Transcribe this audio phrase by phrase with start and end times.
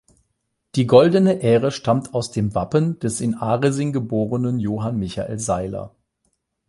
[0.73, 5.93] Die goldene Ähre stammt aus dem Wappen des in Aresing geborenen Johann Michael Sailer.